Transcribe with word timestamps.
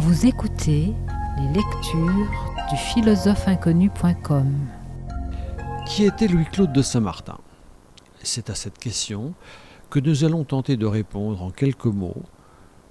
Vous 0.00 0.26
écoutez 0.26 0.94
les 1.38 1.48
lectures 1.52 2.30
du 2.70 2.76
philosophe-inconnu.com. 2.76 4.54
Qui 5.88 6.04
était 6.04 6.28
Louis-Claude 6.28 6.72
de 6.72 6.82
Saint-Martin? 6.82 7.38
C'est 8.22 8.48
à 8.48 8.54
cette 8.54 8.78
question 8.78 9.34
que 9.90 9.98
nous 9.98 10.22
allons 10.22 10.44
tenter 10.44 10.76
de 10.76 10.86
répondre 10.86 11.42
en 11.42 11.50
quelques 11.50 11.86
mots 11.86 12.22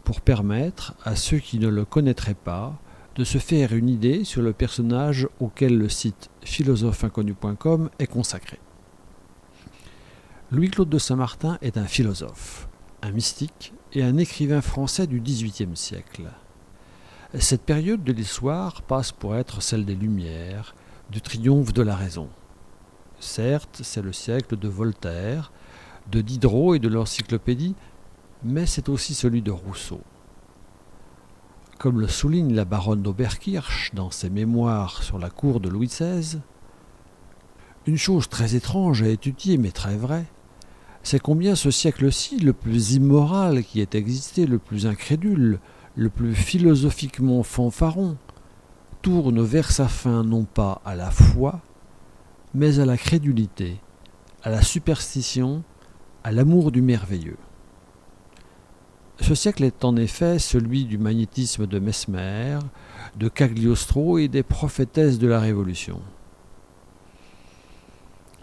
pour 0.03 0.19
permettre 0.19 0.95
à 1.05 1.15
ceux 1.15 1.37
qui 1.37 1.59
ne 1.59 1.69
le 1.69 1.85
connaîtraient 1.85 2.33
pas 2.33 2.77
de 3.15 3.23
se 3.23 3.37
faire 3.37 3.71
une 3.71 3.87
idée 3.87 4.25
sur 4.25 4.41
le 4.41 4.51
personnage 4.51 5.29
auquel 5.39 5.77
le 5.77 5.87
site 5.87 6.29
philosophe-inconnu.com 6.43 7.89
est 7.99 8.07
consacré. 8.07 8.59
Louis-Claude 10.51 10.89
de 10.89 10.99
Saint-Martin 10.99 11.57
est 11.61 11.77
un 11.77 11.85
philosophe, 11.85 12.67
un 13.01 13.11
mystique 13.11 13.73
et 13.93 14.03
un 14.03 14.17
écrivain 14.17 14.59
français 14.59 15.07
du 15.07 15.21
XVIIIe 15.21 15.77
siècle. 15.77 16.27
Cette 17.33 17.63
période 17.63 18.05
de 18.05 18.13
l'histoire 18.13 18.81
passe 18.83 19.11
pour 19.11 19.35
être 19.35 19.61
celle 19.61 19.83
des 19.83 19.95
Lumières, 19.95 20.75
du 21.11 21.21
triomphe 21.21 21.73
de 21.73 21.81
la 21.81 21.93
raison. 21.93 22.29
Certes, 23.19 23.81
c'est 23.83 24.01
le 24.01 24.13
siècle 24.13 24.57
de 24.57 24.69
Voltaire, 24.69 25.51
de 26.09 26.21
Diderot 26.21 26.75
et 26.75 26.79
de 26.79 26.87
l'encyclopédie, 26.87 27.75
mais 28.43 28.65
c'est 28.65 28.87
aussi 28.87 29.13
celui 29.13 29.41
de 29.41 29.51
Rousseau. 29.51 29.99
Comme 31.77 31.99
le 31.99 32.07
souligne 32.07 32.55
la 32.55 32.63
baronne 32.63 33.01
d'Oberkirch 33.01 33.91
dans 33.93 34.09
ses 34.09 34.29
mémoires 34.29 35.03
sur 35.03 35.19
la 35.19 35.29
cour 35.29 35.59
de 35.59 35.67
Louis 35.67 35.87
XVI, 35.87 36.39
une 37.87 37.97
chose 37.97 38.29
très 38.29 38.55
étrange 38.55 39.03
à 39.03 39.09
étudier 39.09 39.57
mais 39.57 39.71
très 39.71 39.97
vraie, 39.97 40.27
c'est 41.03 41.19
combien 41.19 41.55
ce 41.55 41.71
siècle-ci, 41.71 42.39
le 42.39 42.53
plus 42.53 42.93
immoral 42.93 43.63
qui 43.65 43.81
ait 43.81 43.89
existé, 43.93 44.45
le 44.45 44.59
plus 44.59 44.87
incrédule, 44.87 45.59
le 45.97 46.09
plus 46.09 46.35
philosophiquement 46.35 47.41
fanfaron, 47.41 48.17
tourne 49.01 49.41
vers 49.41 49.71
sa 49.71 49.87
fin 49.87 50.23
non 50.23 50.45
pas 50.45 50.79
à 50.85 50.95
la 50.95 51.09
foi, 51.09 51.59
mais 52.53 52.79
à 52.79 52.85
la 52.85 52.97
crédulité, 52.97 53.79
à 54.43 54.51
la 54.51 54.61
superstition, 54.61 55.63
à 56.23 56.31
l'amour 56.31 56.71
du 56.71 56.83
merveilleux. 56.83 57.37
Ce 59.21 59.33
siècle 59.33 59.63
est 59.63 59.83
en 59.83 59.95
effet 59.95 60.37
celui 60.37 60.85
du 60.85 60.99
magnétisme 60.99 61.65
de 61.65 61.79
Mesmer, 61.79 62.59
de 63.15 63.27
Cagliostro 63.27 64.19
et 64.19 64.27
des 64.27 64.43
prophétesses 64.43 65.17
de 65.17 65.27
la 65.27 65.39
Révolution. 65.39 65.99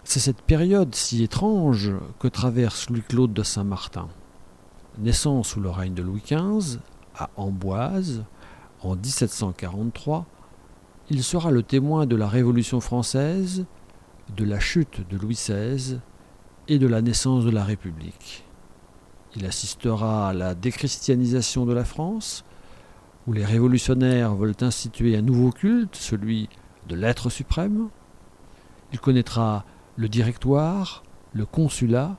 C'est 0.03 0.19
cette 0.19 0.41
période 0.41 0.93
si 0.93 1.23
étrange 1.23 1.93
que 2.19 2.27
traverse 2.27 2.89
Louis-Claude 2.89 3.33
de 3.33 3.43
Saint-Martin. 3.43 4.09
Naissant 4.99 5.41
sous 5.43 5.61
le 5.61 5.69
règne 5.69 5.93
de 5.93 6.03
Louis 6.03 6.21
XV, 6.21 6.79
à 7.17 7.29
Amboise, 7.37 8.23
en 8.81 8.95
1743, 8.95 10.25
il 11.09 11.23
sera 11.23 11.51
le 11.51 11.63
témoin 11.63 12.05
de 12.05 12.15
la 12.15 12.27
Révolution 12.27 12.81
française, 12.81 13.65
de 14.35 14.43
la 14.43 14.59
chute 14.59 15.07
de 15.09 15.17
Louis 15.17 15.35
XVI 15.35 15.99
et 16.67 16.79
de 16.79 16.87
la 16.87 17.01
naissance 17.01 17.45
de 17.45 17.51
la 17.51 17.63
République. 17.63 18.43
Il 19.35 19.45
assistera 19.45 20.29
à 20.29 20.33
la 20.33 20.55
déchristianisation 20.55 21.65
de 21.65 21.73
la 21.73 21.85
France, 21.85 22.43
où 23.27 23.33
les 23.33 23.45
révolutionnaires 23.45 24.35
veulent 24.35 24.55
instituer 24.61 25.17
un 25.17 25.21
nouveau 25.21 25.51
culte, 25.51 25.95
celui 25.95 26.49
de 26.87 26.95
l'être 26.95 27.29
suprême. 27.29 27.89
Il 28.93 28.99
connaîtra 28.99 29.65
le 29.95 30.09
directoire, 30.09 31.03
le 31.33 31.45
consulat, 31.45 32.17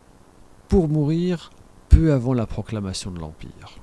pour 0.69 0.89
mourir 0.89 1.51
peu 1.89 2.13
avant 2.13 2.35
la 2.35 2.47
proclamation 2.47 3.11
de 3.11 3.21
l'Empire. 3.21 3.79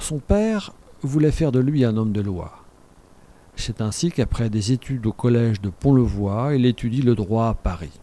Son 0.00 0.18
père 0.18 0.72
voulait 1.02 1.32
faire 1.32 1.52
de 1.52 1.58
lui 1.58 1.84
un 1.84 1.96
homme 1.96 2.12
de 2.12 2.20
loi. 2.20 2.64
C'est 3.56 3.80
ainsi 3.80 4.12
qu'après 4.12 4.48
des 4.48 4.70
études 4.70 5.06
au 5.06 5.12
collège 5.12 5.60
de 5.60 5.70
Pont-le-Voix, 5.70 6.54
il 6.54 6.64
étudie 6.64 7.02
le 7.02 7.16
droit 7.16 7.48
à 7.48 7.54
Paris. 7.54 7.98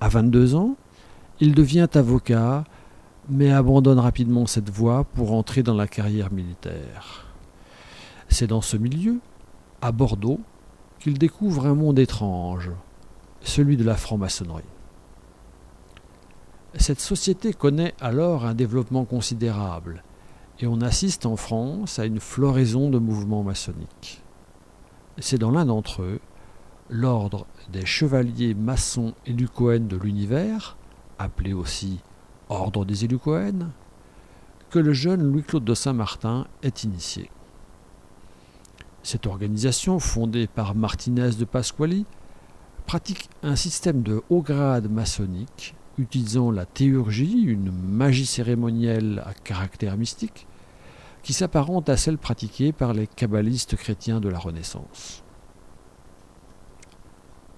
À 0.00 0.08
22 0.08 0.54
ans, 0.54 0.76
il 1.40 1.54
devient 1.54 1.88
avocat, 1.94 2.64
mais 3.28 3.50
abandonne 3.50 3.98
rapidement 3.98 4.46
cette 4.46 4.70
voie 4.70 5.04
pour 5.04 5.32
entrer 5.32 5.62
dans 5.62 5.74
la 5.74 5.86
carrière 5.86 6.32
militaire. 6.32 7.26
C'est 8.28 8.46
dans 8.46 8.62
ce 8.62 8.78
milieu, 8.78 9.20
à 9.82 9.92
Bordeaux, 9.92 10.40
qu'il 10.98 11.18
découvre 11.18 11.66
un 11.66 11.74
monde 11.74 11.98
étrange, 11.98 12.70
celui 13.42 13.76
de 13.76 13.84
la 13.84 13.96
franc-maçonnerie. 13.96 14.64
Cette 16.74 17.00
société 17.00 17.52
connaît 17.52 17.94
alors 18.00 18.46
un 18.46 18.54
développement 18.54 19.04
considérable 19.04 20.02
et 20.60 20.66
on 20.66 20.80
assiste 20.80 21.26
en 21.26 21.36
France 21.36 21.98
à 21.98 22.06
une 22.06 22.20
floraison 22.20 22.90
de 22.90 22.98
mouvements 22.98 23.42
maçonniques. 23.42 24.22
C'est 25.18 25.38
dans 25.38 25.50
l'un 25.50 25.66
d'entre 25.66 26.02
eux, 26.02 26.20
l'ordre 26.90 27.46
des 27.72 27.86
chevaliers 27.86 28.54
maçons 28.54 29.14
élucoènes 29.26 29.88
de 29.88 29.96
l'univers, 29.96 30.76
appelé 31.18 31.52
aussi 31.52 32.00
Ordre 32.50 32.86
des 32.86 33.04
élucoènes, 33.04 33.70
que 34.70 34.78
le 34.78 34.94
jeune 34.94 35.22
Louis-Claude 35.22 35.64
de 35.64 35.74
Saint-Martin 35.74 36.46
est 36.62 36.82
initié. 36.82 37.30
Cette 39.02 39.26
organisation, 39.26 39.98
fondée 39.98 40.46
par 40.46 40.74
Martinez 40.74 41.32
de 41.38 41.44
Pasquali, 41.44 42.06
pratique 42.86 43.28
un 43.42 43.54
système 43.54 44.02
de 44.02 44.22
haut 44.30 44.40
grade 44.40 44.90
maçonnique 44.90 45.74
utilisant 45.98 46.50
la 46.50 46.64
théurgie, 46.64 47.42
une 47.42 47.70
magie 47.70 48.26
cérémonielle 48.26 49.22
à 49.26 49.34
caractère 49.34 49.96
mystique, 49.96 50.46
qui 51.22 51.32
s'apparente 51.32 51.88
à 51.88 51.96
celle 51.96 52.18
pratiquée 52.18 52.72
par 52.72 52.92
les 52.92 53.06
kabbalistes 53.06 53.76
chrétiens 53.76 54.20
de 54.20 54.28
la 54.28 54.38
Renaissance. 54.38 55.22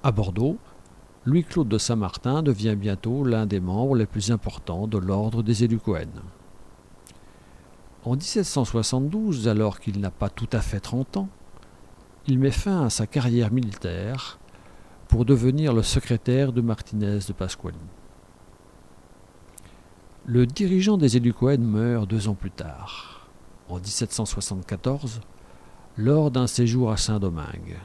À 0.03 0.13
Bordeaux, 0.13 0.57
Louis-Claude 1.27 1.69
de 1.69 1.77
Saint-Martin 1.77 2.43
devient 2.43 2.77
bientôt 2.77 3.25
l'un 3.25 3.45
des 3.45 3.61
membres 3.61 3.95
les 3.95 4.07
plus 4.07 4.31
importants 4.31 4.87
de 4.87 4.97
l'ordre 4.97 5.43
des 5.43 5.65
Élucoènes. 5.65 6.23
En 8.05 8.17
1772, 8.17 9.47
alors 9.47 9.79
qu'il 9.79 10.01
n'a 10.01 10.11
pas 10.11 10.31
tout 10.31 10.49
à 10.53 10.63
fait 10.63 10.81
30 10.81 11.19
ans, 11.19 11.29
il 12.27 12.39
met 12.39 12.51
fin 12.51 12.87
à 12.87 12.91
sa 12.91 13.07
carrière 13.07 13.53
militaire 13.53 14.39
pour 15.09 15.27
devenir 15.27 15.75
le 15.75 15.83
secrétaire 15.83 16.55
de 16.55 16.63
Martinez 16.63 17.19
de 17.29 17.33
Pasquali. 17.35 17.77
Le 20.33 20.47
dirigeant 20.47 20.97
des 20.97 21.17
Élucoènes 21.17 21.65
meurt 21.65 22.09
deux 22.09 22.29
ans 22.29 22.37
plus 22.37 22.53
tard, 22.53 23.29
en 23.69 23.79
1774, 23.81 25.23
lors 25.97 26.31
d'un 26.31 26.47
séjour 26.47 26.93
à 26.93 26.97
Saint-Domingue. 26.97 27.81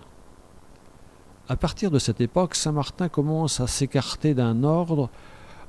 À 1.50 1.56
partir 1.56 1.90
de 1.90 1.98
cette 1.98 2.22
époque, 2.22 2.54
Saint-Martin 2.54 3.10
commence 3.10 3.62
à 3.62 3.66
s'écarter 3.66 4.36
d'un 4.36 4.64
ordre 4.64 5.10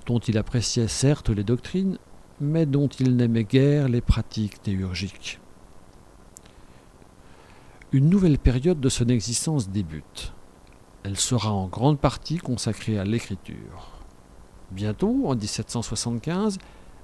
dont 0.05 0.19
il 0.19 0.37
appréciait 0.37 0.87
certes 0.87 1.31
les 1.31 1.45
doctrines, 1.45 1.97
mais 2.43 2.67
dont 2.67 2.89
il 2.89 3.17
n'aimait 3.17 3.45
guère 3.45 3.89
les 3.89 4.03
pratiques 4.03 4.61
théurgiques. 4.61 5.41
Une 7.91 8.11
nouvelle 8.11 8.39
période 8.39 8.81
de 8.81 8.91
son 8.91 9.09
existence 9.09 9.71
débute. 9.71 10.35
Elle 11.05 11.17
sera 11.17 11.53
en 11.53 11.69
grande 11.69 11.99
partie 11.99 12.37
consacrée 12.37 12.99
à 12.99 13.05
l'écriture. 13.05 13.96
Bientôt, 14.71 15.25
en 15.27 15.35
1775, 15.35 16.59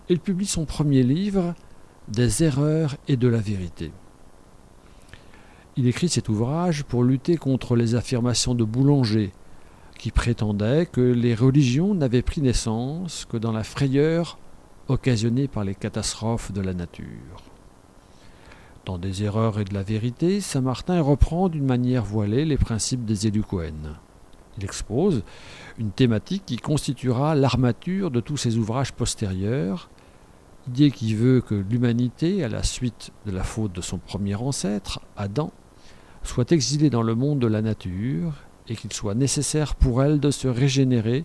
il 0.08 0.20
publie 0.20 0.46
son 0.46 0.64
premier 0.64 1.02
livre, 1.02 1.54
Des 2.08 2.42
erreurs 2.42 2.96
et 3.06 3.16
de 3.16 3.28
la 3.28 3.38
vérité. 3.38 3.92
Il 5.76 5.86
écrit 5.86 6.08
cet 6.08 6.28
ouvrage 6.28 6.84
pour 6.84 7.04
lutter 7.04 7.36
contre 7.36 7.76
les 7.76 7.94
affirmations 7.94 8.54
de 8.54 8.64
Boulanger, 8.64 9.32
qui 9.98 10.10
prétendait 10.10 10.86
que 10.86 11.00
les 11.00 11.34
religions 11.34 11.94
n'avaient 11.94 12.22
pris 12.22 12.42
naissance 12.42 13.24
que 13.24 13.36
dans 13.36 13.52
la 13.52 13.62
frayeur 13.62 14.38
occasionnée 14.88 15.46
par 15.46 15.64
les 15.64 15.76
catastrophes 15.76 16.52
de 16.52 16.60
la 16.60 16.74
nature. 16.74 17.42
Dans 18.84 18.98
des 18.98 19.22
erreurs 19.22 19.60
et 19.60 19.64
de 19.64 19.72
la 19.72 19.84
vérité, 19.84 20.40
Saint 20.40 20.60
Martin 20.60 21.00
reprend 21.00 21.48
d'une 21.48 21.64
manière 21.64 22.04
voilée 22.04 22.44
les 22.44 22.58
principes 22.58 23.04
des 23.04 23.28
Élucoènes. 23.28 23.96
Il 24.58 24.64
expose 24.64 25.22
une 25.78 25.90
thématique 25.90 26.44
qui 26.46 26.56
constituera 26.56 27.34
l'armature 27.34 28.10
de 28.10 28.20
tous 28.20 28.36
ses 28.36 28.58
ouvrages 28.58 28.92
postérieurs, 28.92 29.88
idée 30.68 30.90
qui 30.90 31.14
veut 31.14 31.40
que 31.40 31.54
l'humanité, 31.54 32.44
à 32.44 32.48
la 32.48 32.62
suite 32.62 33.10
de 33.26 33.32
la 33.32 33.42
faute 33.42 33.72
de 33.72 33.80
son 33.80 33.98
premier 33.98 34.34
ancêtre, 34.34 35.00
Adam, 35.16 35.52
soit 36.22 36.52
exilée 36.52 36.90
dans 36.90 37.02
le 37.02 37.14
monde 37.14 37.38
de 37.38 37.46
la 37.46 37.62
nature 37.62 38.34
et 38.68 38.76
qu'il 38.76 38.92
soit 38.92 39.14
nécessaire 39.14 39.74
pour 39.74 40.02
elle 40.02 40.20
de 40.20 40.30
se 40.30 40.48
régénérer 40.48 41.24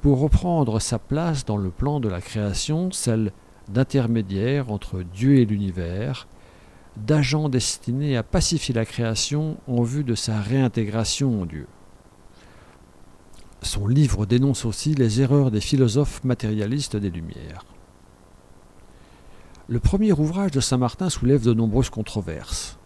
pour 0.00 0.20
reprendre 0.20 0.80
sa 0.80 0.98
place 0.98 1.44
dans 1.44 1.56
le 1.56 1.70
plan 1.70 2.00
de 2.00 2.08
la 2.08 2.20
création, 2.20 2.90
celle 2.92 3.32
d'intermédiaire 3.68 4.70
entre 4.70 5.02
Dieu 5.02 5.36
et 5.38 5.44
l'univers, 5.44 6.28
d'agent 6.96 7.48
destiné 7.48 8.16
à 8.16 8.22
pacifier 8.22 8.74
la 8.74 8.84
création 8.84 9.56
en 9.66 9.82
vue 9.82 10.04
de 10.04 10.14
sa 10.14 10.40
réintégration 10.40 11.42
en 11.42 11.46
Dieu. 11.46 11.66
Son 13.68 13.86
livre 13.86 14.24
dénonce 14.24 14.64
aussi 14.64 14.94
les 14.94 15.20
erreurs 15.20 15.50
des 15.50 15.60
philosophes 15.60 16.24
matérialistes 16.24 16.96
des 16.96 17.10
Lumières. 17.10 17.66
Le 19.68 19.78
premier 19.78 20.10
ouvrage 20.14 20.52
de 20.52 20.60
Saint-Martin 20.60 21.10
soulève 21.10 21.42
de 21.42 21.52
nombreuses 21.52 21.90
controverses. 21.90 22.78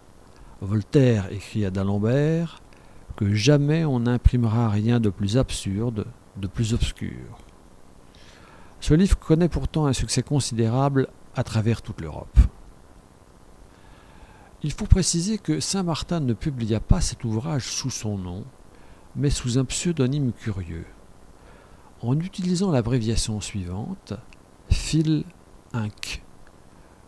Voltaire 0.60 1.30
écrit 1.30 1.64
à 1.64 1.70
d'Alembert 1.70 2.62
que 3.14 3.32
jamais 3.32 3.84
on 3.84 4.00
n'imprimera 4.00 4.68
rien 4.70 4.98
de 4.98 5.08
plus 5.08 5.38
absurde, 5.38 6.08
de 6.36 6.48
plus 6.48 6.74
obscur. 6.74 7.38
Ce 8.80 8.92
livre 8.92 9.16
connaît 9.16 9.48
pourtant 9.48 9.86
un 9.86 9.92
succès 9.92 10.24
considérable 10.24 11.06
à 11.36 11.44
travers 11.44 11.80
toute 11.80 12.00
l'Europe. 12.00 12.40
Il 14.64 14.72
faut 14.72 14.86
préciser 14.86 15.38
que 15.38 15.60
Saint-Martin 15.60 16.18
ne 16.18 16.34
publia 16.34 16.80
pas 16.80 17.00
cet 17.00 17.22
ouvrage 17.22 17.68
sous 17.68 17.90
son 17.90 18.18
nom, 18.18 18.44
mais 19.16 19.30
sous 19.30 19.58
un 19.58 19.64
pseudonyme 19.64 20.32
curieux, 20.32 20.86
en 22.00 22.18
utilisant 22.18 22.70
l'abréviation 22.70 23.40
suivante, 23.40 24.14
Phil 24.70 25.24
Inc 25.72 26.22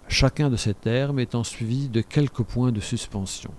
chacun 0.09 0.51
de 0.51 0.56
ces 0.56 0.75
termes 0.75 1.19
étant 1.19 1.45
suivi 1.45 1.89
de 1.89 2.01
quelques 2.01 2.43
points 2.43 2.73
de 2.73 2.81
suspension. 2.81 3.53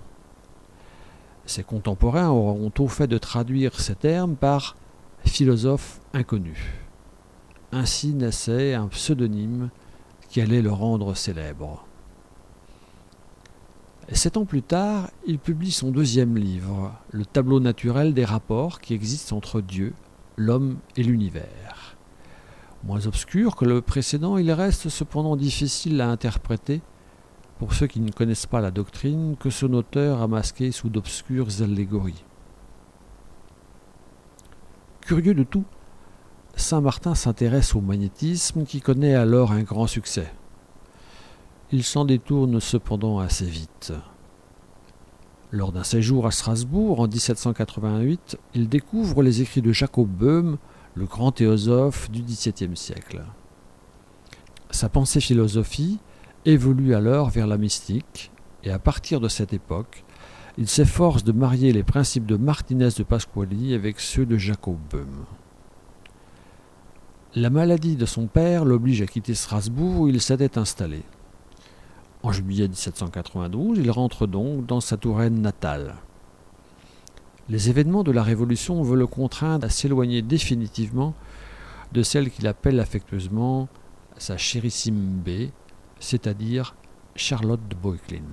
Ses 1.44 1.62
contemporains 1.62 2.30
auront 2.30 2.72
au 2.78 2.88
fait 2.88 3.06
de 3.06 3.18
traduire 3.18 3.78
ces 3.78 3.94
termes 3.94 4.36
par 4.36 4.76
philosophe 5.24 6.00
inconnu. 6.12 6.80
Ainsi 7.72 8.14
naissait 8.14 8.74
un 8.74 8.88
pseudonyme 8.88 9.70
qui 10.28 10.40
allait 10.40 10.62
le 10.62 10.72
rendre 10.72 11.14
célèbre. 11.14 11.85
Sept 14.12 14.36
ans 14.36 14.44
plus 14.44 14.62
tard, 14.62 15.10
il 15.26 15.40
publie 15.40 15.72
son 15.72 15.90
deuxième 15.90 16.36
livre, 16.36 16.94
Le 17.10 17.26
tableau 17.26 17.58
naturel 17.58 18.14
des 18.14 18.24
rapports 18.24 18.80
qui 18.80 18.94
existent 18.94 19.36
entre 19.36 19.60
Dieu, 19.60 19.94
l'homme 20.36 20.76
et 20.96 21.02
l'univers. 21.02 21.96
Moins 22.84 23.04
obscur 23.08 23.56
que 23.56 23.64
le 23.64 23.82
précédent, 23.82 24.38
il 24.38 24.52
reste 24.52 24.88
cependant 24.90 25.34
difficile 25.34 26.00
à 26.00 26.08
interpréter 26.08 26.82
pour 27.58 27.74
ceux 27.74 27.88
qui 27.88 27.98
ne 27.98 28.12
connaissent 28.12 28.46
pas 28.46 28.60
la 28.60 28.70
doctrine 28.70 29.34
que 29.40 29.50
son 29.50 29.72
auteur 29.72 30.22
a 30.22 30.28
masqué 30.28 30.70
sous 30.70 30.88
d'obscures 30.88 31.60
allégories. 31.60 32.24
Curieux 35.00 35.34
de 35.34 35.42
tout, 35.42 35.64
Saint 36.54 36.80
Martin 36.80 37.16
s'intéresse 37.16 37.74
au 37.74 37.80
magnétisme 37.80 38.64
qui 38.64 38.80
connaît 38.80 39.14
alors 39.16 39.50
un 39.50 39.62
grand 39.62 39.88
succès. 39.88 40.32
Il 41.72 41.82
s'en 41.82 42.04
détourne 42.04 42.60
cependant 42.60 43.18
assez 43.18 43.44
vite. 43.44 43.92
Lors 45.50 45.72
d'un 45.72 45.82
séjour 45.82 46.26
à 46.26 46.30
Strasbourg 46.30 47.00
en 47.00 47.08
1788, 47.08 48.38
il 48.54 48.68
découvre 48.68 49.20
les 49.20 49.42
écrits 49.42 49.62
de 49.62 49.72
Jacob 49.72 50.08
Böhm 50.08 50.58
le 50.94 51.06
grand 51.06 51.32
théosophe 51.32 52.08
du 52.10 52.22
XVIIe 52.22 52.76
siècle. 52.76 53.24
Sa 54.70 54.88
pensée 54.88 55.20
philosophie 55.20 55.98
évolue 56.44 56.94
alors 56.94 57.30
vers 57.30 57.48
la 57.48 57.58
mystique, 57.58 58.30
et 58.62 58.70
à 58.70 58.78
partir 58.78 59.20
de 59.20 59.28
cette 59.28 59.52
époque, 59.52 60.04
il 60.58 60.68
s'efforce 60.68 61.24
de 61.24 61.32
marier 61.32 61.72
les 61.72 61.82
principes 61.82 62.26
de 62.26 62.36
Martinez 62.36 62.90
de 62.96 63.02
Pasquali 63.02 63.74
avec 63.74 63.98
ceux 63.98 64.24
de 64.24 64.38
Jacob 64.38 64.78
Böhm. 64.90 65.24
La 67.34 67.50
maladie 67.50 67.96
de 67.96 68.06
son 68.06 68.28
père 68.28 68.64
l'oblige 68.64 69.02
à 69.02 69.06
quitter 69.06 69.34
Strasbourg 69.34 70.02
où 70.02 70.08
il 70.08 70.20
s'était 70.20 70.58
installé. 70.58 71.02
En 72.26 72.32
juillet 72.32 72.66
1792, 72.66 73.78
il 73.78 73.88
rentre 73.88 74.26
donc 74.26 74.66
dans 74.66 74.80
sa 74.80 74.96
Touraine 74.96 75.40
natale. 75.40 75.94
Les 77.48 77.70
événements 77.70 78.02
de 78.02 78.10
la 78.10 78.24
Révolution 78.24 78.82
veulent 78.82 78.98
le 78.98 79.06
contraindre 79.06 79.64
à 79.64 79.70
s'éloigner 79.70 80.22
définitivement 80.22 81.14
de 81.92 82.02
celle 82.02 82.32
qu'il 82.32 82.48
appelle 82.48 82.80
affectueusement 82.80 83.68
sa 84.18 84.36
chérissime 84.36 85.22
B, 85.24 85.50
c'est-à-dire 86.00 86.74
Charlotte 87.14 87.68
de 87.68 87.76
Boecklin. 87.76 88.24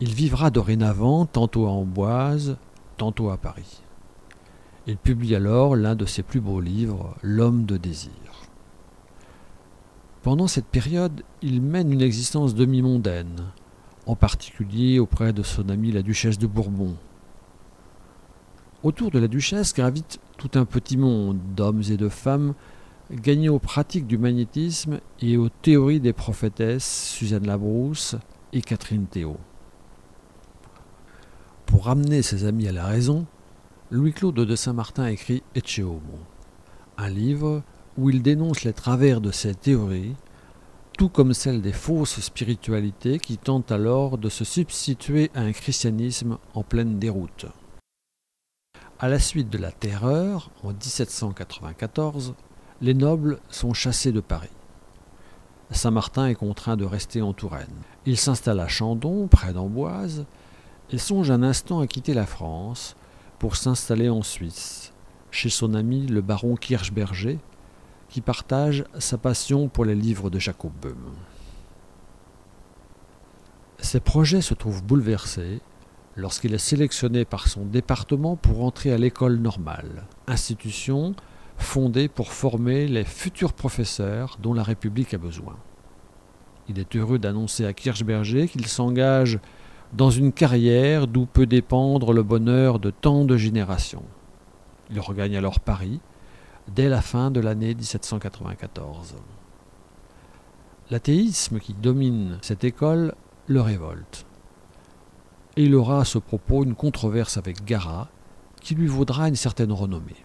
Il 0.00 0.14
vivra 0.14 0.48
dorénavant 0.48 1.26
tantôt 1.26 1.66
à 1.66 1.70
Amboise, 1.70 2.56
tantôt 2.96 3.28
à 3.28 3.36
Paris. 3.36 3.82
Il 4.86 4.96
publie 4.96 5.34
alors 5.34 5.76
l'un 5.76 5.96
de 5.96 6.06
ses 6.06 6.22
plus 6.22 6.40
beaux 6.40 6.62
livres, 6.62 7.14
L'homme 7.20 7.66
de 7.66 7.76
désir. 7.76 8.10
Pendant 10.24 10.46
cette 10.46 10.64
période, 10.64 11.22
il 11.42 11.60
mène 11.60 11.92
une 11.92 12.00
existence 12.00 12.54
demi-mondaine, 12.54 13.44
en 14.06 14.16
particulier 14.16 14.98
auprès 14.98 15.34
de 15.34 15.42
son 15.42 15.68
amie 15.68 15.92
la 15.92 16.00
duchesse 16.00 16.38
de 16.38 16.46
Bourbon. 16.46 16.96
Autour 18.82 19.10
de 19.10 19.18
la 19.18 19.28
duchesse 19.28 19.74
gravite 19.74 20.20
tout 20.38 20.52
un 20.54 20.64
petit 20.64 20.96
monde 20.96 21.38
d'hommes 21.54 21.82
et 21.90 21.98
de 21.98 22.08
femmes 22.08 22.54
gagnés 23.10 23.50
aux 23.50 23.58
pratiques 23.58 24.06
du 24.06 24.16
magnétisme 24.16 25.00
et 25.20 25.36
aux 25.36 25.50
théories 25.50 26.00
des 26.00 26.14
prophétesses 26.14 27.10
Suzanne 27.10 27.46
Labrousse 27.46 28.16
et 28.54 28.62
Catherine 28.62 29.04
Théot. 29.04 29.36
Pour 31.66 31.84
ramener 31.84 32.22
ses 32.22 32.46
amis 32.46 32.66
à 32.66 32.72
la 32.72 32.86
raison, 32.86 33.26
Louis-Claude 33.90 34.36
de 34.36 34.56
Saint-Martin 34.56 35.06
écrit 35.06 35.42
Ecce 35.54 35.80
Homo, 35.80 36.00
un 36.96 37.10
livre 37.10 37.62
où 37.98 38.10
il 38.10 38.22
dénonce 38.22 38.64
les 38.64 38.72
travers 38.72 39.20
de 39.20 39.30
ces 39.30 39.54
théories 39.54 40.14
tout 40.96 41.08
comme 41.08 41.34
celle 41.34 41.60
des 41.60 41.72
fausses 41.72 42.20
spiritualités 42.20 43.18
qui 43.18 43.36
tentent 43.36 43.72
alors 43.72 44.16
de 44.16 44.28
se 44.28 44.44
substituer 44.44 45.30
à 45.34 45.40
un 45.40 45.52
christianisme 45.52 46.38
en 46.54 46.62
pleine 46.62 46.98
déroute. 46.98 47.46
À 49.00 49.08
la 49.08 49.18
suite 49.18 49.50
de 49.50 49.58
la 49.58 49.72
Terreur, 49.72 50.50
en 50.62 50.68
1794, 50.68 52.34
les 52.80 52.94
nobles 52.94 53.40
sont 53.50 53.74
chassés 53.74 54.12
de 54.12 54.20
Paris. 54.20 54.50
Saint-Martin 55.70 56.28
est 56.28 56.36
contraint 56.36 56.76
de 56.76 56.84
rester 56.84 57.22
en 57.22 57.32
Touraine. 57.32 57.66
Il 58.06 58.16
s'installe 58.16 58.60
à 58.60 58.68
Chandon, 58.68 59.26
près 59.26 59.52
d'Amboise, 59.52 60.26
et 60.90 60.98
songe 60.98 61.30
un 61.30 61.42
instant 61.42 61.80
à 61.80 61.88
quitter 61.88 62.14
la 62.14 62.26
France 62.26 62.94
pour 63.40 63.56
s'installer 63.56 64.08
en 64.08 64.22
Suisse, 64.22 64.92
chez 65.32 65.50
son 65.50 65.74
ami 65.74 66.06
le 66.06 66.20
baron 66.20 66.54
Kirchberger, 66.54 67.38
qui 68.08 68.20
partage 68.20 68.84
sa 68.98 69.18
passion 69.18 69.68
pour 69.68 69.84
les 69.84 69.94
livres 69.94 70.30
de 70.30 70.38
Jacob 70.38 70.72
Böhm. 70.80 71.12
Ses 73.78 74.00
projets 74.00 74.40
se 74.40 74.54
trouvent 74.54 74.82
bouleversés 74.82 75.60
lorsqu'il 76.16 76.54
est 76.54 76.58
sélectionné 76.58 77.24
par 77.24 77.48
son 77.48 77.64
département 77.64 78.36
pour 78.36 78.64
entrer 78.64 78.92
à 78.92 78.98
l'école 78.98 79.36
normale, 79.36 80.04
institution 80.26 81.14
fondée 81.56 82.08
pour 82.08 82.32
former 82.32 82.88
les 82.88 83.04
futurs 83.04 83.52
professeurs 83.52 84.38
dont 84.42 84.54
la 84.54 84.62
République 84.62 85.14
a 85.14 85.18
besoin. 85.18 85.56
Il 86.68 86.78
est 86.78 86.96
heureux 86.96 87.18
d'annoncer 87.18 87.66
à 87.66 87.72
Kirchberger 87.72 88.48
qu'il 88.48 88.66
s'engage 88.66 89.38
dans 89.92 90.10
une 90.10 90.32
carrière 90.32 91.06
d'où 91.06 91.26
peut 91.26 91.46
dépendre 91.46 92.12
le 92.12 92.22
bonheur 92.22 92.78
de 92.78 92.90
tant 92.90 93.24
de 93.24 93.36
générations. 93.36 94.04
Il 94.90 94.98
regagne 94.98 95.36
alors 95.36 95.60
Paris, 95.60 96.00
dès 96.68 96.88
la 96.88 97.02
fin 97.02 97.30
de 97.30 97.40
l'année 97.40 97.74
1794. 97.74 99.16
L'athéisme 100.90 101.58
qui 101.60 101.74
domine 101.74 102.38
cette 102.42 102.64
école 102.64 103.14
le 103.46 103.60
révolte. 103.60 104.26
Et 105.56 105.64
il 105.64 105.74
aura 105.74 106.00
à 106.00 106.04
ce 106.04 106.18
propos 106.18 106.64
une 106.64 106.74
controverse 106.74 107.36
avec 107.36 107.64
Garat 107.64 108.08
qui 108.60 108.74
lui 108.74 108.86
vaudra 108.86 109.28
une 109.28 109.36
certaine 109.36 109.72
renommée. 109.72 110.24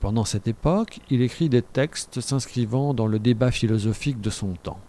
Pendant 0.00 0.24
cette 0.24 0.48
époque, 0.48 1.00
il 1.10 1.22
écrit 1.22 1.48
des 1.48 1.62
textes 1.62 2.20
s'inscrivant 2.20 2.92
dans 2.92 3.06
le 3.06 3.18
débat 3.18 3.50
philosophique 3.50 4.20
de 4.20 4.30
son 4.30 4.54
temps. 4.54 4.80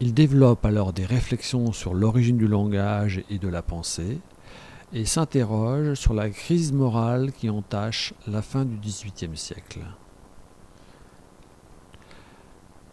Il 0.00 0.14
développe 0.14 0.64
alors 0.64 0.92
des 0.92 1.04
réflexions 1.04 1.72
sur 1.72 1.94
l'origine 1.94 2.36
du 2.36 2.46
langage 2.46 3.22
et 3.30 3.38
de 3.38 3.48
la 3.48 3.62
pensée, 3.62 4.20
et 4.92 5.04
s'interroge 5.04 5.94
sur 5.94 6.14
la 6.14 6.30
crise 6.30 6.72
morale 6.72 7.32
qui 7.32 7.50
entache 7.50 8.14
la 8.26 8.42
fin 8.42 8.64
du 8.64 8.76
XVIIIe 8.76 9.36
siècle. 9.36 9.80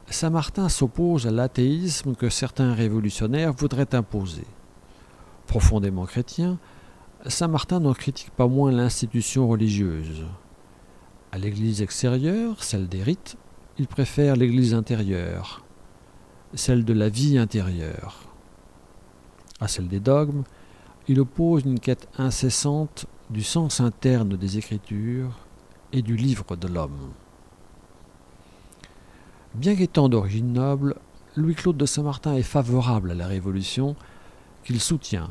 Saint-Martin 0.10 0.70
s'oppose 0.70 1.25
à 1.25 1.32
l'athéisme 1.32 2.16
que 2.16 2.30
certains 2.30 2.74
révolutionnaires 2.74 3.54
voudraient 3.54 3.96
imposer. 3.96 4.46
Profondément 5.48 6.06
chrétien, 6.06 6.60
Saint-Martin 7.25 7.80
n'en 7.80 7.94
critique 7.94 8.32
pas 8.32 8.48
moins 8.48 8.72
l'institution 8.72 9.48
religieuse. 9.48 10.25
À 11.32 11.38
l'église 11.38 11.82
extérieure, 11.82 12.64
celle 12.64 12.88
des 12.88 13.02
rites, 13.02 13.36
il 13.78 13.88
préfère 13.88 14.36
l'église 14.36 14.74
intérieure, 14.74 15.66
celle 16.54 16.86
de 16.86 16.94
la 16.94 17.10
vie 17.10 17.38
intérieure. 17.38 18.32
À 19.60 19.68
celle 19.68 19.88
des 19.88 20.00
dogmes, 20.00 20.44
il 21.08 21.20
oppose 21.20 21.64
une 21.66 21.80
quête 21.80 22.08
incessante 22.18 23.06
du 23.30 23.44
sens 23.44 23.80
interne 23.80 24.38
des 24.38 24.58
Écritures 24.58 25.40
et 25.94 26.02
du 26.02 26.16
livre 26.16 26.56
de 26.56 26.68
l'homme. 26.68 27.12
Bien 29.54 29.76
qu'étant 29.76 30.10
d'origine 30.10 30.54
noble, 30.54 30.96
Louis-Claude 31.36 31.78
de 31.78 31.86
Saint-Martin 31.86 32.36
est 32.36 32.44
favorable 32.44 33.12
à 33.12 33.16
la 33.16 33.28
Révolution 33.28 33.96
qu'il 34.64 34.82
soutient 34.82 35.30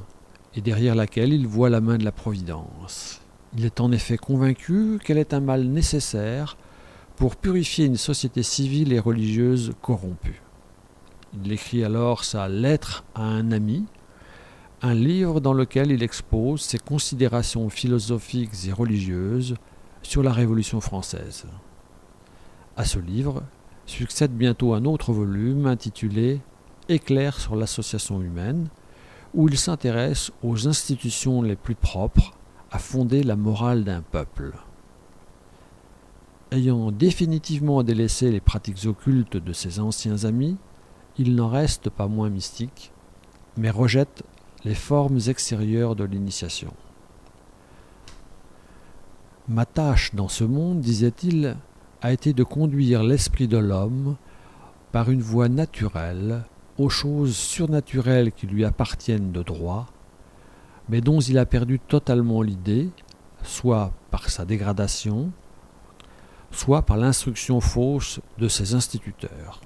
et 0.55 0.61
derrière 0.61 0.95
laquelle 0.95 1.33
il 1.33 1.47
voit 1.47 1.71
la 1.71 1.81
main 1.81 1.99
de 1.99 2.05
la 2.05 2.13
Providence. 2.13 3.21
Il 3.57 3.65
est 3.65 3.81
en 3.81 3.93
effet 3.93 4.17
convaincu 4.17 4.99
qu'elle 5.05 5.19
est 5.19 5.35
un 5.35 5.41
mal 5.41 5.65
nécessaire 5.65 6.57
pour 7.17 7.37
purifier 7.37 7.87
une 7.87 7.97
société 7.97 8.43
civile 8.43 8.93
et 8.93 8.99
religieuse 8.99 9.73
corrompue. 9.83 10.43
Il 11.43 11.53
écrit 11.53 11.85
alors 11.85 12.25
sa 12.25 12.49
Lettre 12.49 13.05
à 13.15 13.23
un 13.23 13.51
ami, 13.51 13.85
un 14.85 14.93
livre 14.93 15.41
dans 15.41 15.55
lequel 15.55 15.91
il 15.93 16.03
expose 16.03 16.61
ses 16.61 16.77
considérations 16.79 17.71
philosophiques 17.71 18.67
et 18.69 18.73
religieuses 18.73 19.55
sur 20.03 20.23
la 20.23 20.31
Révolution 20.31 20.83
française. 20.83 21.47
À 22.77 22.85
ce 22.85 22.99
livre 22.99 23.43
succède 23.87 24.33
bientôt 24.33 24.75
un 24.75 24.85
autre 24.85 25.15
volume 25.15 25.65
intitulé 25.65 26.43
Éclair 26.91 27.41
sur 27.41 27.57
l'association 27.57 28.21
humaine, 28.21 28.69
où 29.33 29.49
il 29.49 29.57
s'intéresse 29.57 30.31
aux 30.43 30.69
institutions 30.69 31.41
les 31.41 31.57
plus 31.57 31.75
propres 31.75 32.33
à 32.71 32.79
fonder 32.79 33.23
la 33.23 33.37
morale 33.37 33.85
d'un 33.85 34.03
peuple. 34.03 34.53
Ayant 36.51 36.93
définitivement 36.93 37.83
délaissé 37.83 38.31
les 38.31 38.41
pratiques 38.41 38.85
occultes 38.85 39.39
de 39.39 39.53
ses 39.55 39.81
anciens 39.81 40.27
amis, 40.27 40.59
il 41.17 41.37
n'en 41.37 41.49
reste 41.49 41.89
pas 41.89 42.07
moins 42.07 42.29
mystique, 42.29 42.93
mais 43.57 43.71
rejette 43.71 44.25
les 44.65 44.75
formes 44.75 45.21
extérieures 45.29 45.95
de 45.95 46.05
l'initiation. 46.05 46.73
Ma 49.49 49.67
tâche 49.67 50.15
dans 50.15 50.29
ce 50.29 50.45
monde, 50.45 50.81
disait-il, 50.81 51.57
a 52.01 52.13
été 52.13 52.33
de 52.33 52.45
conduire 52.45 53.03
l'esprit 53.03 53.49
de 53.49 53.59
l'homme 53.59 54.17
par 54.91 55.11
une 55.11 55.21
voie 55.21 55.49
naturelle 55.49 56.45
aux 56.79 56.89
choses 56.89 57.37
surnaturelles 57.37 58.33
qui 58.33 58.47
lui 58.47 58.65
appartiennent 58.65 59.33
de 59.33 59.43
droit, 59.43 59.87
mais 60.89 61.01
dont 61.01 61.21
il 61.21 61.39
a 61.39 61.47
perdu 61.47 61.79
totalement 61.79 62.43
l'idée, 62.43 62.91
soit 63.43 63.93
par 64.11 64.31
sa 64.31 64.45
dégradation, 64.45 65.31
soit 66.51 66.83
par 66.83 66.97
l'instruction 66.97 67.61
fausse 67.61 68.21
de 68.39 68.49
ses 68.49 68.75
instituteurs. 68.75 69.61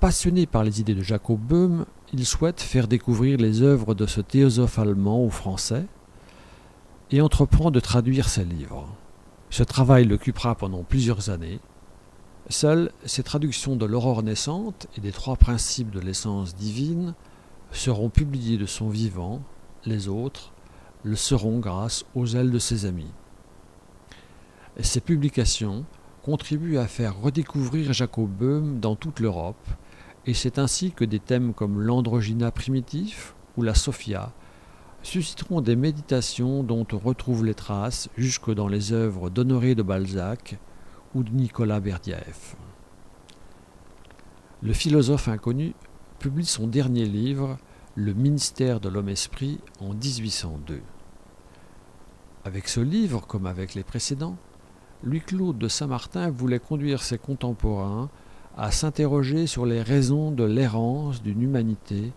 Passionné 0.00 0.46
par 0.46 0.64
les 0.64 0.80
idées 0.80 0.94
de 0.94 1.02
Jacob 1.02 1.38
Böhm, 1.38 1.84
il 2.14 2.24
souhaite 2.24 2.62
faire 2.62 2.88
découvrir 2.88 3.36
les 3.36 3.60
œuvres 3.60 3.94
de 3.94 4.06
ce 4.06 4.22
théosophe 4.22 4.78
allemand 4.78 5.22
aux 5.22 5.28
Français 5.28 5.84
et 7.10 7.20
entreprend 7.20 7.70
de 7.70 7.80
traduire 7.80 8.30
ses 8.30 8.44
livres. 8.44 8.88
Ce 9.50 9.62
travail 9.62 10.06
l'occupera 10.06 10.54
pendant 10.54 10.84
plusieurs 10.84 11.28
années. 11.28 11.60
Seules 12.48 12.92
ces 13.04 13.22
traductions 13.22 13.76
de 13.76 13.84
l'aurore 13.84 14.22
naissante 14.22 14.86
et 14.96 15.02
des 15.02 15.12
trois 15.12 15.36
principes 15.36 15.90
de 15.90 16.00
l'essence 16.00 16.54
divine 16.56 17.14
seront 17.70 18.08
publiées 18.08 18.56
de 18.56 18.64
son 18.64 18.88
vivant, 18.88 19.42
les 19.84 20.08
autres 20.08 20.54
le 21.02 21.14
seront 21.14 21.58
grâce 21.58 22.06
aux 22.14 22.26
ailes 22.26 22.50
de 22.50 22.58
ses 22.58 22.86
amis. 22.86 23.12
ces 24.80 25.02
publications 25.02 25.84
contribuent 26.22 26.78
à 26.78 26.86
faire 26.86 27.20
redécouvrir 27.20 27.92
Jacob 27.92 28.30
Böhm 28.30 28.80
dans 28.80 28.96
toute 28.96 29.20
l'Europe 29.20 29.68
et 30.26 30.34
c'est 30.34 30.58
ainsi 30.58 30.92
que 30.92 31.04
des 31.04 31.20
thèmes 31.20 31.54
comme 31.54 31.80
l'androgyna 31.80 32.50
primitif 32.50 33.34
ou 33.56 33.62
la 33.62 33.74
Sophia 33.74 34.32
susciteront 35.02 35.60
des 35.60 35.76
méditations 35.76 36.62
dont 36.62 36.86
on 36.92 36.98
retrouve 36.98 37.44
les 37.44 37.54
traces 37.54 38.10
jusque 38.16 38.52
dans 38.52 38.68
les 38.68 38.92
œuvres 38.92 39.30
d'Honoré 39.30 39.74
de 39.74 39.82
Balzac 39.82 40.58
ou 41.14 41.22
de 41.22 41.30
Nicolas 41.30 41.80
Berdyaev. 41.80 42.54
Le 44.62 44.72
philosophe 44.74 45.28
inconnu 45.28 45.74
publie 46.18 46.44
son 46.44 46.66
dernier 46.66 47.06
livre, 47.06 47.56
Le 47.94 48.12
ministère 48.12 48.78
de 48.78 48.90
l'homme-esprit, 48.90 49.58
en 49.80 49.94
1802. 49.94 50.82
Avec 52.44 52.68
ce 52.68 52.80
livre, 52.80 53.26
comme 53.26 53.46
avec 53.46 53.74
les 53.74 53.82
précédents, 53.82 54.36
Louis-Claude 55.02 55.56
de 55.56 55.68
Saint-Martin 55.68 56.30
voulait 56.30 56.58
conduire 56.58 57.02
ses 57.02 57.16
contemporains 57.16 58.10
à 58.56 58.70
s'interroger 58.70 59.46
sur 59.46 59.66
les 59.66 59.82
raisons 59.82 60.30
de 60.30 60.44
l'errance 60.44 61.22
d'une 61.22 61.42
humanité 61.42 62.12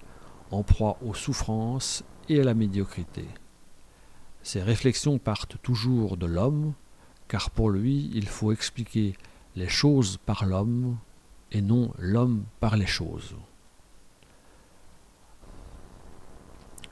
en 0.51 0.63
proie 0.63 0.97
aux 1.05 1.13
souffrances 1.13 2.03
et 2.29 2.39
à 2.39 2.43
la 2.43 2.53
médiocrité. 2.53 3.25
Ces 4.43 4.61
réflexions 4.61 5.17
partent 5.19 5.57
toujours 5.61 6.17
de 6.17 6.25
l'homme, 6.25 6.73
car 7.27 7.49
pour 7.49 7.69
lui 7.69 8.11
il 8.13 8.27
faut 8.27 8.51
expliquer 8.51 9.15
les 9.55 9.69
choses 9.69 10.17
par 10.17 10.45
l'homme 10.45 10.97
et 11.51 11.61
non 11.61 11.91
l'homme 11.97 12.43
par 12.59 12.75
les 12.75 12.85
choses. 12.85 13.35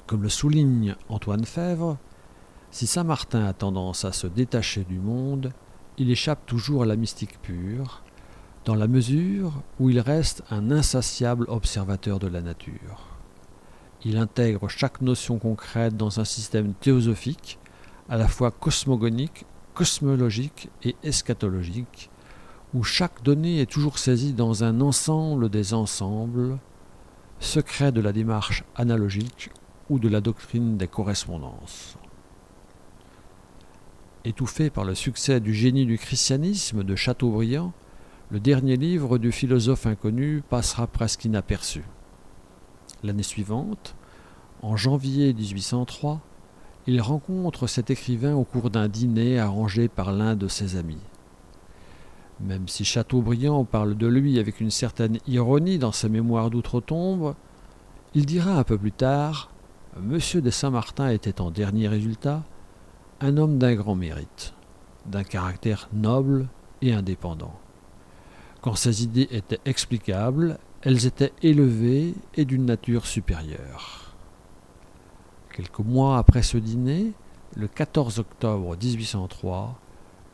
Comme 0.08 0.24
le 0.24 0.30
souligne 0.30 0.96
Antoine 1.10 1.46
Fèvre, 1.46 1.98
si 2.70 2.88
Saint 2.88 3.04
Martin 3.04 3.46
a 3.46 3.54
tendance 3.54 4.06
à 4.06 4.12
se 4.12 4.28
détacher 4.28 4.84
du 4.84 5.00
monde, 5.00 5.52
il 5.98 6.10
échappe 6.10 6.46
toujours 6.46 6.84
à 6.84 6.86
la 6.86 6.96
mystique 6.96 7.42
pure, 7.42 8.04
dans 8.66 8.76
la 8.76 8.88
mesure 8.88 9.54
où 9.80 9.90
il 9.90 10.00
reste 10.00 10.44
un 10.52 10.72
insatiable 10.72 11.46
observateur 11.48 12.20
de 12.20 12.28
la 12.28 12.42
nature. 12.42 13.08
Il 14.04 14.18
intègre 14.18 14.68
chaque 14.68 15.02
notion 15.02 15.40
concrète 15.40 15.98
dans 15.98 16.20
un 16.20 16.26
système 16.26 16.74
théosophique, 16.74 17.60
à 18.10 18.18
la 18.18 18.28
fois 18.28 18.52
cosmogonique, 18.52 19.46
cosmologique 19.74 20.70
et 20.84 20.96
eschatologique, 21.04 22.10
où 22.74 22.84
chaque 22.84 23.24
donnée 23.24 23.62
est 23.62 23.70
toujours 23.70 23.98
saisie 23.98 24.34
dans 24.34 24.64
un 24.64 24.82
ensemble 24.82 25.50
des 25.50 25.74
ensembles, 25.74 26.58
secret 27.40 27.92
de 27.92 28.02
la 28.02 28.14
démarche 28.14 28.64
analogique 28.76 29.50
ou 29.90 30.00
de 30.00 30.08
la 30.08 30.22
doctrine 30.22 30.78
des 30.78 30.88
correspondances. 30.88 31.98
Étouffé 34.24 34.70
par 34.70 34.84
le 34.84 34.94
succès 34.94 35.40
du 35.40 35.54
génie 35.54 35.88
du 35.88 35.98
christianisme 35.98 36.84
de 36.84 36.96
Chateaubriand, 36.96 37.74
le 38.32 38.40
dernier 38.40 38.78
livre 38.78 39.18
du 39.18 39.34
philosophe 39.34 39.86
inconnu 39.86 40.42
passera 40.50 40.88
presque 40.88 41.26
inaperçu. 41.26 41.84
L'année 43.04 43.24
suivante, 43.24 43.94
en 44.62 44.78
janvier 44.78 45.34
1803, 45.34 46.22
il 46.88 47.02
rencontre 47.02 47.68
cet 47.68 47.90
écrivain 47.90 48.34
au 48.34 48.46
cours 48.46 48.70
d'un 48.70 48.88
dîner 48.88 49.38
arrangé 49.38 49.90
par 49.90 50.14
l'un 50.14 50.38
de 50.38 50.48
ses 50.48 50.78
amis. 50.78 51.02
Même 52.40 52.70
si 52.70 52.86
Chateaubriand 52.86 53.66
parle 53.66 53.98
de 53.98 54.08
lui 54.08 54.40
avec 54.40 54.62
une 54.62 54.72
certaine 54.72 55.18
ironie 55.28 55.78
dans 55.78 55.92
ses 55.92 56.08
mémoires 56.08 56.50
d'outre-tombe, 56.50 57.36
il 58.16 58.26
dira 58.26 58.58
un 58.58 58.64
peu 58.64 58.78
plus 58.78 58.94
tard 58.94 59.52
Monsieur 60.02 60.42
de 60.42 60.52
Saint-Martin 60.52 61.10
était 61.10 61.42
en 61.42 61.52
dernier 61.52 61.90
résultat 61.90 62.44
un 63.20 63.36
homme 63.36 63.58
d'un 63.58 63.76
grand 63.76 63.96
mérite, 63.96 64.54
d'un 65.06 65.26
caractère 65.26 65.90
noble 65.92 66.48
et 66.82 66.94
indépendant. 66.94 67.60
Quand 68.62 68.76
ses 68.76 69.04
idées 69.04 69.28
étaient 69.32 69.60
explicables, 69.66 70.60
elles 70.84 71.08
étaient 71.08 71.34
élevées 71.42 72.14
et 72.36 72.46
d'une 72.46 72.66
nature 72.66 73.08
supérieure. 73.08 74.16
Quelques 75.52 75.80
mois 75.80 76.20
après 76.20 76.44
ce 76.44 76.58
dîner, 76.58 77.14
le 77.56 77.68
14 77.68 78.20
octobre 78.20 78.78
1803, 78.78 79.80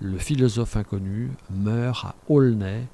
le 0.02 0.18
philosophe 0.18 0.76
inconnu 0.76 1.32
meurt 1.50 2.06
à 2.06 2.16
Aulnay, 2.28 2.88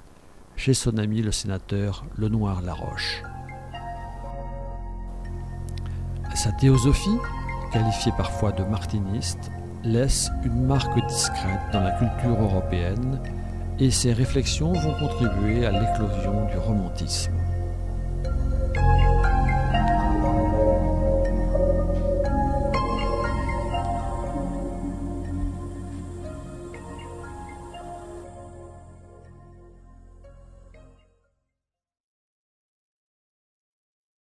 chez 0.55 0.75
son 0.75 0.97
ami 0.97 1.23
le 1.23 1.31
sénateur 1.31 2.05
Lenoir 2.15 2.61
Laroche. 2.61 3.23
Sa 6.35 6.51
théosophie, 6.51 7.17
qualifiée 7.71 8.13
parfois 8.15 8.51
de 8.51 8.63
martiniste, 8.63 9.51
laisse 9.83 10.29
une 10.43 10.65
marque 10.65 11.05
discrète 11.07 11.71
dans 11.73 11.81
la 11.81 11.91
culture 11.91 12.39
européenne 12.39 13.19
et 13.79 13.91
ces 13.91 14.13
réflexions 14.13 14.73
vont 14.73 14.93
contribuer 14.99 15.65
à 15.65 15.71
l'éclosion 15.71 16.45
du 16.45 16.57
romantisme. 16.57 17.33